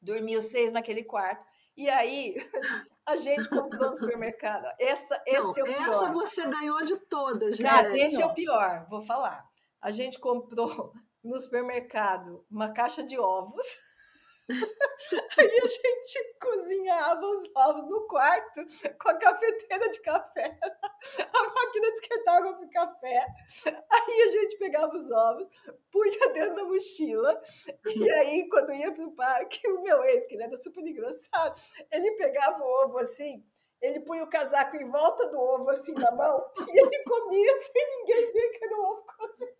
[0.00, 1.44] Dormiu seis naquele quarto.
[1.76, 2.34] E aí,
[3.06, 4.66] a gente comprou no supermercado.
[4.80, 6.12] Essa, esse Não, é o essa pior.
[6.12, 7.68] você ganhou de todas, né?
[7.68, 9.44] Cara, gente, esse é o pior, vou falar.
[9.80, 13.64] A gente comprou no supermercado uma caixa de ovos.
[14.50, 18.64] Aí a gente cozinhava os ovos no quarto
[18.98, 23.26] com a cafeteira de café, a máquina de esquentar água para café.
[23.66, 25.46] Aí a gente pegava os ovos,
[25.92, 27.40] punha dentro da mochila,
[27.84, 31.60] e aí quando ia para o parque, o meu ex, que ele era super engraçado,
[31.92, 33.44] ele pegava o ovo assim,
[33.82, 37.88] ele punha o casaco em volta do ovo assim na mão, e ele comia sem
[37.98, 39.52] ninguém ver que era um ovo cozido.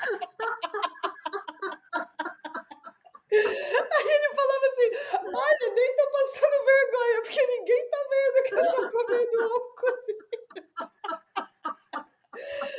[3.32, 4.90] Aí ele falava assim:
[5.36, 10.30] Olha, nem tô passando vergonha, porque ninguém tá vendo que eu tô comendo ovo cozido.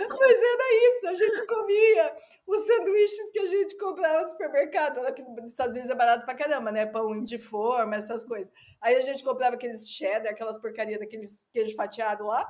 [0.09, 2.15] Mas era isso, a gente comia
[2.47, 4.99] os sanduíches que a gente comprava no supermercado.
[4.99, 6.85] Aqui nos Estados Unidos é barato pra caramba, né?
[6.85, 8.51] Pão de forma, essas coisas.
[8.81, 12.45] Aí a gente comprava aqueles cheddar, aquelas porcarias daqueles queijo fatiado lá.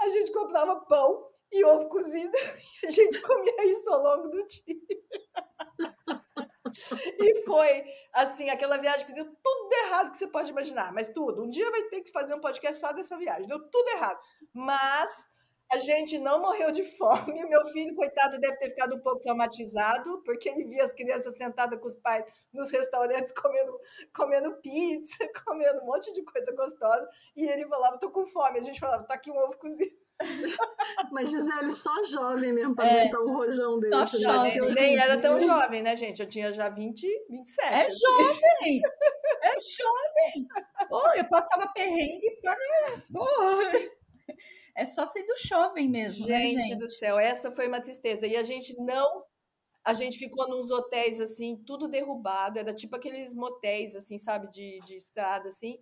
[0.00, 2.32] A gente comprava pão e ovo cozido
[2.82, 4.76] e a gente comia isso ao longo do dia.
[7.18, 11.42] E foi, assim, aquela viagem que deu tudo errado que você pode imaginar, mas tudo.
[11.42, 14.18] Um dia vai ter que fazer um podcast só dessa viagem, deu tudo errado.
[14.52, 15.30] Mas
[15.72, 17.42] a gente não morreu de fome.
[17.48, 21.80] Meu filho, coitado, deve ter ficado um pouco traumatizado, porque ele via as crianças sentadas
[21.80, 23.80] com os pais nos restaurantes comendo,
[24.14, 27.08] comendo pizza, comendo um monte de coisa gostosa.
[27.34, 28.58] E ele falava, tô com fome.
[28.58, 30.01] A gente falava, tá aqui um ovo cozido.
[31.10, 33.92] Mas Gisele só jovem mesmo pra É, aguentar um rojão dele.
[33.94, 34.60] só também, jovem.
[34.62, 36.20] hoje Nem em era tão jovem, né, gente?
[36.22, 37.72] Eu tinha já 20, 27.
[37.74, 37.92] É assim.
[38.00, 38.80] jovem!
[39.42, 40.48] É jovem!
[40.88, 42.56] Pô, eu passava perrengue pra.
[43.12, 43.26] Pô,
[44.74, 46.78] é só sendo jovem mesmo, né, Gente, gente?
[46.78, 48.26] do céu, essa foi uma tristeza.
[48.26, 49.24] E a gente não.
[49.84, 52.58] A gente ficou nos hotéis assim, tudo derrubado.
[52.58, 55.76] Era tipo aqueles motéis, assim, sabe, de, de estrada, assim,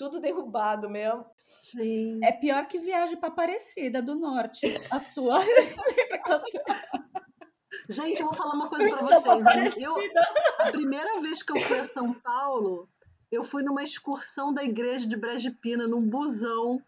[0.00, 1.26] tudo derrubado mesmo.
[1.74, 4.66] Gente, É pior que viagem pra Aparecida do Norte.
[4.90, 5.40] A sua.
[7.86, 9.76] Gente, eu vou falar uma coisa pra vocês.
[9.76, 9.94] Eu,
[10.58, 12.88] a primeira vez que eu fui a São Paulo,
[13.30, 16.82] eu fui numa excursão da igreja de Brejipina, num busão.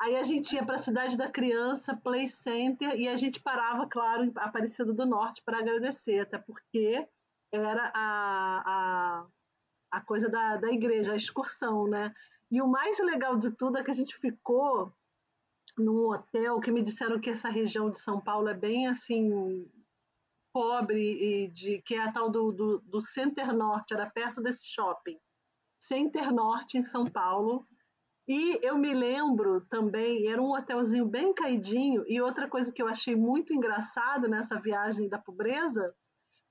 [0.00, 3.88] Aí a gente ia para a cidade da criança, Play Center, e a gente parava,
[3.88, 7.04] claro, em Aparecida do Norte para agradecer, até porque
[7.50, 9.26] era a, a,
[9.90, 12.14] a coisa da, da igreja, a excursão, né?
[12.54, 14.92] E o mais legal de tudo é que a gente ficou
[15.76, 19.68] num hotel que me disseram que essa região de São Paulo é bem assim
[20.52, 24.68] pobre e de que é a tal do, do, do Center Norte, era perto desse
[24.68, 25.18] shopping.
[25.80, 27.66] Center Norte em São Paulo.
[28.28, 32.86] E eu me lembro também, era um hotelzinho bem caidinho, e outra coisa que eu
[32.86, 35.92] achei muito engraçado nessa viagem da pobreza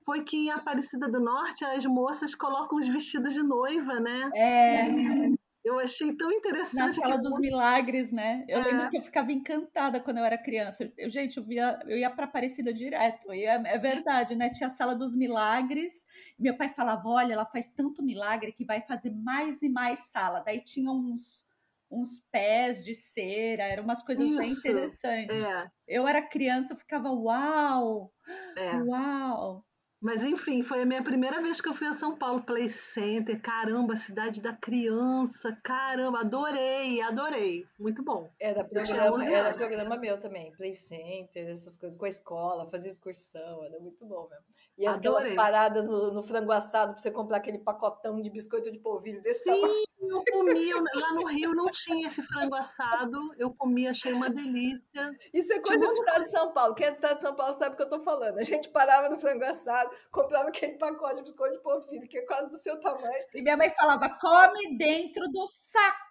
[0.04, 4.30] foi que em Aparecida do Norte as moças colocam os vestidos de noiva, né?
[4.34, 5.34] É,
[5.64, 6.30] Eu achei tão
[6.72, 7.00] na interessante.
[7.00, 8.44] Sala que dos Milagres, né?
[8.48, 8.60] Eu É.
[8.60, 10.92] lembro que eu ficava encantada quando eu era criança.
[10.96, 13.32] Eu, gente, eu, via, eu ia para Aparecida direto.
[13.32, 14.50] E é, é verdade, né?
[14.50, 16.06] Tinha a Sala dos Milagres.
[16.38, 20.40] Meu pai falava: olha, ela faz tanto milagre que vai fazer mais e mais sala.
[20.40, 21.44] Daí tinha uns,
[21.90, 24.52] uns pés de cera, eram umas coisas bem Isso.
[24.52, 25.46] interessantes.
[25.46, 28.12] É, Eu era criança, eu ficava: uau,
[28.56, 28.84] é.
[28.88, 29.64] uau.
[30.04, 33.40] Mas enfim, foi a minha primeira vez que eu fui a São Paulo Play Center.
[33.40, 35.58] Caramba, cidade da criança.
[35.62, 37.66] Caramba, adorei, adorei.
[37.78, 38.30] Muito bom.
[38.38, 40.52] Era programa, era programa meu também.
[40.52, 44.44] Play Center, essas coisas, com a escola, fazer excursão, era muito bom mesmo.
[44.76, 48.78] E aquelas paradas no, no, frango assado para você comprar aquele pacotão de biscoito de
[48.80, 49.84] polvilho desse Sim, tamanho.
[50.00, 50.74] eu comia.
[50.76, 53.34] Lá no Rio não tinha esse frango assado.
[53.38, 55.12] Eu comia, achei uma delícia.
[55.32, 56.74] Isso é coisa do estado de São Paulo.
[56.74, 58.38] Quem é do estado de São Paulo sabe o que eu estou falando.
[58.38, 62.22] A gente parava no frango assado, comprava aquele pacote de biscoito de polvilho, que é
[62.22, 63.24] quase do seu tamanho.
[63.32, 66.03] E minha mãe falava: come dentro do saco!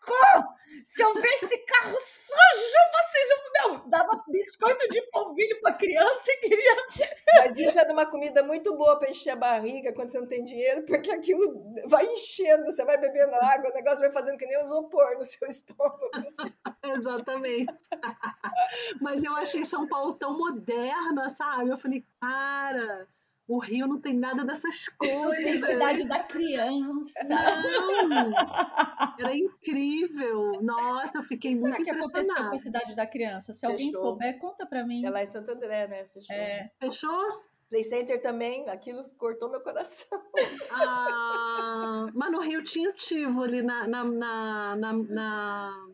[0.85, 3.43] Se eu ver esse carro sujo, vocês vão.
[3.53, 6.75] Não, dava biscoito de polvilho para criança e queria.
[7.35, 10.27] Mas isso é de uma comida muito boa para encher a barriga quando você não
[10.27, 14.45] tem dinheiro, porque aquilo vai enchendo, você vai bebendo água, o negócio vai fazendo que
[14.45, 16.09] nem um isopor no seu estômago.
[16.83, 17.73] Exatamente.
[18.99, 21.69] Mas eu achei São Paulo tão moderna, sabe?
[21.69, 23.07] Eu falei, cara,
[23.47, 25.65] o Rio não tem nada dessas coisas.
[25.65, 27.23] cidade da criança.
[27.27, 28.31] Não!
[29.19, 30.61] Era incrível.
[30.61, 32.19] Nossa, eu fiquei muito que impressionada.
[32.19, 33.53] aconteceu com a cidade da criança?
[33.53, 33.71] Se Fechou.
[33.71, 35.05] alguém souber, conta para mim.
[35.05, 36.05] É lá em Santo André, né?
[36.05, 36.35] Fechou.
[36.35, 36.71] É.
[36.79, 37.43] Fechou?
[37.69, 40.21] Play Center também, aquilo cortou meu coração.
[40.69, 45.87] Ah, mas no Rio tinha o Tivo ali na, na, na, na, na,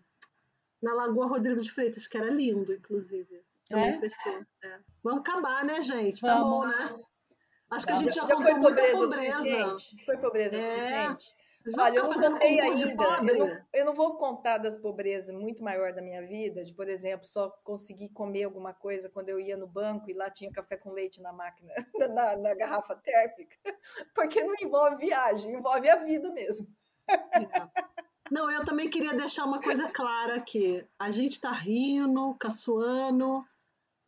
[0.82, 3.42] na Lagoa Rodrigo de Freitas, que era lindo, inclusive.
[3.70, 4.00] Também é?
[4.00, 4.46] fechou.
[4.62, 4.80] É.
[5.02, 6.20] Vamos acabar, né, gente?
[6.20, 6.50] Tá Vamos.
[6.50, 7.00] bom, né?
[7.72, 10.06] Acho que a gente já, já, já foi pobreza, pobreza o suficiente.
[10.06, 10.62] Foi pobreza é.
[10.62, 11.36] suficiente.
[11.78, 13.04] Olha, eu não contei ainda.
[13.28, 16.88] Eu não, eu não, vou contar das pobrezas muito maior da minha vida, de, por
[16.88, 20.78] exemplo, só conseguir comer alguma coisa quando eu ia no banco e lá tinha café
[20.78, 21.72] com leite na máquina,
[22.14, 23.58] na, na garrafa térmica,
[24.16, 26.68] porque não envolve viagem, envolve a vida mesmo.
[28.32, 30.86] Não, eu também queria deixar uma coisa clara aqui.
[30.98, 33.44] A gente está rindo, caçoando,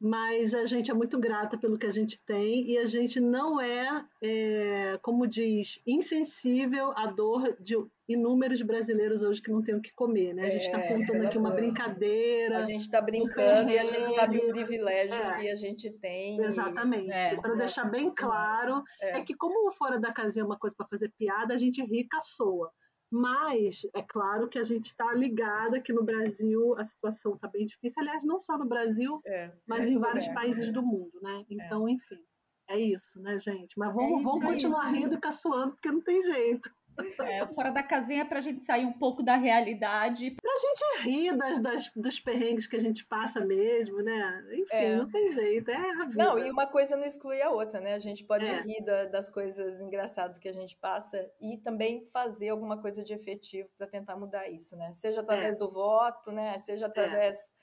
[0.01, 3.61] mas a gente é muito grata pelo que a gente tem e a gente não
[3.61, 7.75] é, é, como diz, insensível à dor de
[8.09, 10.47] inúmeros brasileiros hoje que não têm o que comer, né?
[10.47, 12.57] A gente está é, contando aqui uma brincadeira.
[12.57, 16.41] A gente está brincando e a gente sabe o privilégio é, que a gente tem.
[16.41, 17.11] Exatamente.
[17.11, 19.19] É, para deixar bem claro, é.
[19.19, 19.21] é.
[19.21, 22.71] que como fora da casinha é uma coisa para fazer piada, a gente ri caçoa.
[23.11, 27.65] Mas é claro que a gente está ligada que no Brasil a situação está bem
[27.65, 28.01] difícil.
[28.01, 31.41] Aliás, não só no Brasil, é, mas é em vários países do mundo, né?
[31.41, 31.53] É.
[31.53, 32.23] Então, enfim,
[32.69, 33.77] é isso, né, gente?
[33.77, 34.99] Mas vamos, é vamos continuar aí.
[34.99, 36.71] rindo e caçoando, porque não tem jeito.
[37.19, 40.35] É, fora da casinha para a gente sair um pouco da realidade.
[40.61, 44.45] Gente rir das, das, dos perrengues que a gente passa mesmo, né?
[44.53, 44.95] Enfim, é.
[44.95, 46.23] não tem jeito, é a vida.
[46.23, 47.93] Não, e uma coisa não exclui a outra, né?
[47.93, 48.61] A gente pode é.
[48.61, 53.13] rir da, das coisas engraçadas que a gente passa e também fazer alguma coisa de
[53.13, 54.91] efetivo para tentar mudar isso, né?
[54.93, 55.57] Seja através é.
[55.57, 56.57] do voto, né?
[56.57, 57.53] Seja através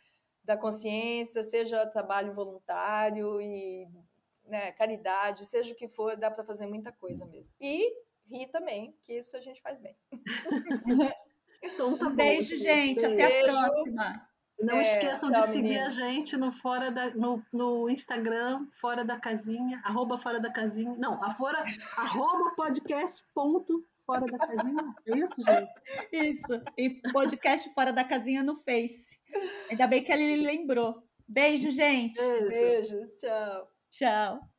[0.42, 3.86] da consciência, seja trabalho voluntário e
[4.46, 7.52] né, caridade, seja o que for, dá para fazer muita coisa mesmo.
[7.60, 7.94] E
[8.26, 9.96] rir também, que isso a gente faz bem.
[11.62, 12.16] então tá bom.
[12.16, 13.04] Beijo, gente.
[13.04, 14.28] Até a próxima.
[14.60, 15.98] Não é, esqueçam tchau, de seguir meninos.
[15.98, 20.96] a gente no, fora da, no, no Instagram, fora da casinha, arroba fora da casinha.
[20.98, 21.62] Não, a fora,
[21.96, 24.94] arroba podcast ponto fora da casinha.
[25.06, 25.70] É isso, gente?
[26.12, 26.62] Isso.
[26.76, 29.16] E podcast fora da casinha no Face.
[29.70, 31.04] Ainda bem que ele lembrou.
[31.28, 32.18] Beijo, gente.
[32.18, 32.48] Beijo.
[32.48, 33.14] Beijos.
[33.16, 33.68] Tchau.
[33.90, 34.57] Tchau.